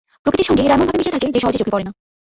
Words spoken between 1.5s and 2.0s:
চোখে পড়ে না।